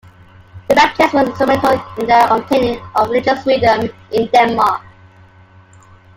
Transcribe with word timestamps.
The 0.67 0.73
Baptists 0.73 1.13
were 1.13 1.27
instrumental 1.27 1.73
in 1.99 2.07
the 2.07 2.33
obtaining 2.33 2.81
of 2.95 3.09
religious 3.11 3.43
freedom 3.43 3.87
in 4.11 4.25
Denmark. 4.33 4.81